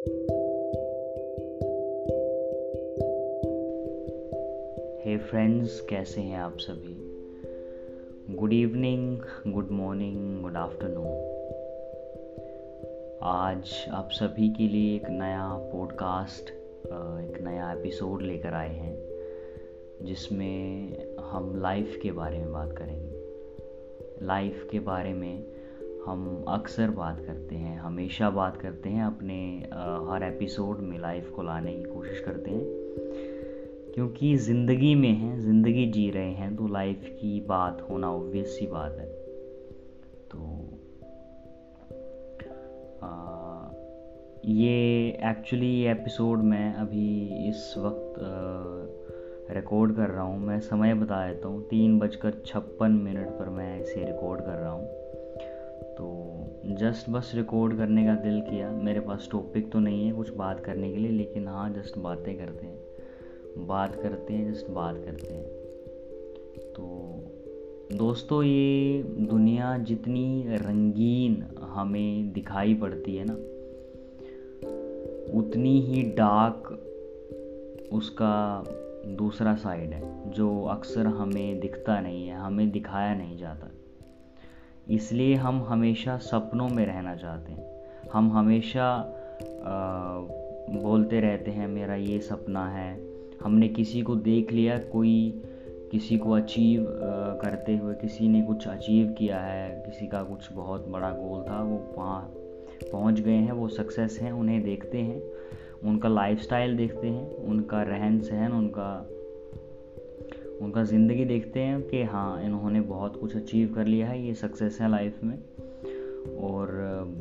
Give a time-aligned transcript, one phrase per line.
[0.00, 0.08] हे
[5.18, 6.94] friends कैसे हैं आप सभी?
[8.34, 9.18] Good evening
[9.52, 11.06] good morning good afternoon
[13.22, 16.50] आज आप सभी के लिए एक नया पॉडकास्ट
[17.30, 18.98] एक नया एपिसोड लेकर आए हैं,
[20.02, 20.88] जिसमें
[21.18, 23.22] हम लाइफ के बारे में बात करेंगे।
[24.22, 25.59] लाइफ के बारे में
[26.06, 29.36] हम अक्सर बात करते हैं हमेशा बात करते हैं अपने
[30.10, 32.64] हर एपिसोड में लाइफ को लाने की कोशिश करते हैं।
[33.94, 38.66] क्योंकि ज़िंदगी में हैं ज़िंदगी जी रहे हैं तो लाइफ की बात होना ऑब्वियस सी
[38.66, 39.06] बात है।
[40.30, 40.38] तो
[43.02, 43.68] आ,
[44.44, 48.14] ये एक्चुअली एपिसोड मैं अभी इस वक्त
[49.54, 53.80] रिकॉर्ड कर रहा हूँ। मैं समय बता देता हूँ तीन बजकर छप्पन मिनट पर मैं
[53.80, 54.99] इसे रिकॉर्ड कर रहा हूँ।
[55.90, 56.06] तो
[56.80, 60.60] जस्ट बस रिकॉर्ड करने का दिल किया। मेरे पास टॉपिक तो नहीं है कुछ बात
[60.60, 65.34] करने के लिए, लेकिन हाँ जस्ट बातें करते हैं। बात करते हैं जस्ट बात करते
[65.34, 65.44] हैं।
[66.72, 66.86] तो
[67.94, 73.34] दोस्तों, ये दुनिया जितनी रंगीन हमें दिखाई पड़ती है ना,
[75.38, 76.86] उतनी ही डार्क
[77.92, 78.64] उसका
[79.06, 83.70] दूसरा साइड है, जो अक्सर हमें दिखता नहीं है, हमें दिखाया नहीं जाता।
[84.90, 88.86] इसलिए हम हमेशा सपनों में रहना चाहते हैं। हम हमेशा
[89.64, 90.18] आ,
[90.82, 93.00] बोलते रहते हैं मेरा ये सपना है।
[93.42, 95.42] हमने किसी को देख लिया कोई
[95.90, 96.86] किसी को अचीव
[97.42, 101.62] करते हुए किसी ने कुछ अचीव किया है किसी का कुछ बहुत बड़ा गोल था
[101.62, 102.20] वो वहाँ
[102.92, 105.22] पहुँच गए हैं वो सक्सेस हैं उन्हें देखते हैं
[105.84, 109.08] उनका लाइफस्टाइल देखते हैं उनका रहन सहन उनका
[110.60, 114.78] उनका ज़िंदगी देखते हैं कि हाँ इन्होंने बहुत कुछ अचीव कर लिया है ये सक्सेस
[114.80, 115.38] है लाइफ में।
[116.36, 116.68] और,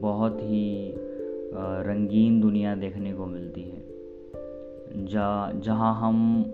[0.00, 0.92] बहुत ही
[1.86, 3.82] रंगीन दुनिया देखने को मिलती है।
[5.06, 6.44] जा, जहाँ हम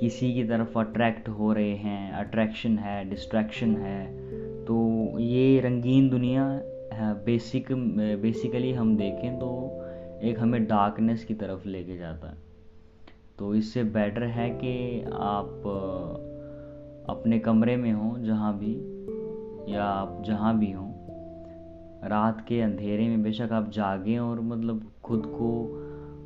[0.00, 4.06] किसी की तरफ़ अट्रैक्ट हो रहे हैं अट्रैक्शन है डिस्ट्रैक्शन है
[4.64, 6.44] तो ये रंगीन दुनिया
[6.92, 7.72] है बेसिक
[8.22, 9.50] बेसिकली हम देखें तो
[10.22, 12.55] एक हमें डार्कनेस की तरफ़ लेके जाता है।
[13.38, 15.46] तो इससे बेटर है कि आप
[17.08, 18.96] अपने कमरे में हों जहाँ भी,
[19.74, 20.92] या आप जहाँ भी हों।
[22.08, 25.82] रात के अंधेरे में बेशक आप जागें और मतलब खुद को,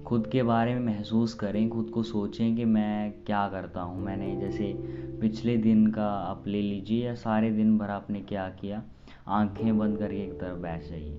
[0.07, 4.37] खुद के बारे में महसूस करें, खुद को सोचें कि मैं क्या करता हूँ। मैंने
[4.37, 4.75] जैसे
[5.21, 8.83] पिछले दिन का आप ले लीजिए या सारे दिन भर आपने क्या किया?
[9.29, 11.19] आँखें बंद करके एक तरफ़ बैठ जाइए।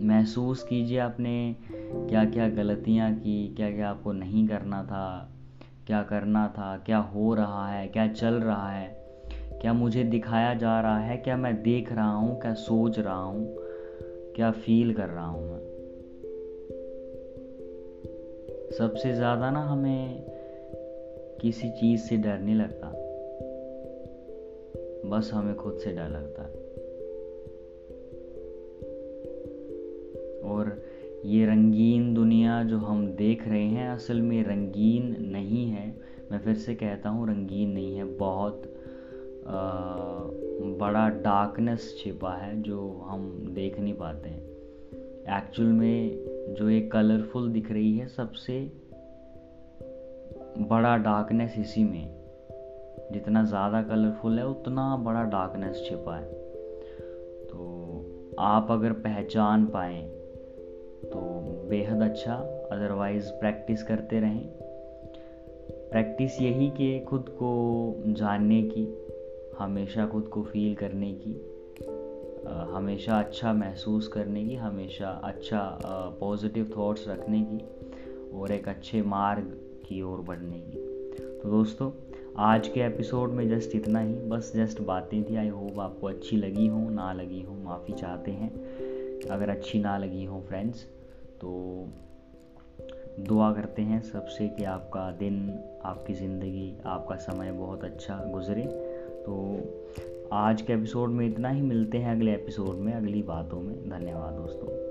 [0.00, 1.56] महसूस कीजिए आपने
[1.92, 5.32] क्या क्या गलतियाँ की क्या क्या आपको नहीं करना था,
[5.86, 8.96] क्या करना था, क्या हो रहा है, क्या चल रहा है,
[9.32, 13.56] क्या मुझे दिखाया जा रहा है, क्या मैं देख रहा हूँ, क्या सोच रहा हूँ,
[14.36, 15.60] क्या फील कर रहा हूँ मैं।
[18.78, 20.26] सबसे ज़्यादा ना हमें
[21.40, 22.92] किसी चीज़ से डर नहीं लगता।
[25.08, 26.65] बस हमें खुद से डर लगता है।
[30.46, 30.82] और
[31.24, 35.86] ये रंगीन दुनिया जो हम देख रहे हैं असल में रंगीन नहीं है।
[36.32, 38.62] मैं फिर से कहता हूँ रंगीन नहीं है। बहुत
[39.48, 39.52] आ,
[40.78, 44.42] बड़ा डार्कनेस छिपा है जो हम देख नहीं पाते हैं।
[45.38, 48.60] एक्चुअल में जो ये कलरफुल दिख रही है सबसे
[50.60, 52.14] बड़ा डार्कनेस इसी में
[53.12, 56.32] जितना ज़्यादा कलरफुल है उतना बड़ा डार्कनेस छिपा है।
[57.44, 60.02] तो आप अगर पहचान पाए
[61.04, 61.20] तो
[61.70, 62.34] बेहद अच्छा
[62.72, 64.46] अदरवाइज़ प्रैक्टिस करते रहें।
[65.90, 67.50] प्रैक्टिस यही कि खुद को
[68.06, 68.86] जानने की,
[69.58, 71.34] हमेशा खुद को फील करने की
[72.46, 75.78] हमेशा अच्छा महसूस करने की, हमेशा अच्छा
[76.20, 77.58] पॉजिटिव थॉट्स रखने की
[78.40, 79.44] और एक अच्छे मार्ग
[79.88, 80.78] की ओर बढ़ने की।
[81.38, 81.90] तो दोस्तों,
[82.36, 86.36] आज के एपिसोड में जस्ट इतना ही। बस जस्ट बातें थी। आई होप आपको अच्छी
[86.36, 88.52] लगी हो, ना लगी हो, माफ़ी चाहते हैं।
[89.30, 90.86] अगर अच्छी ना लगी हो फ्रेंड्स
[91.40, 91.84] तो
[93.20, 98.94] दुआ करते हैं सबसे कि आपका दिन, आपकी ज़िंदगी, आपका समय बहुत अच्छा गुजरे।
[99.26, 99.60] तो
[100.32, 104.34] आज के एपिसोड में इतना ही, मिलते हैं अगले एपिसोड में, अगली बातों में। धन्यवाद
[104.34, 104.86] दोस्तों।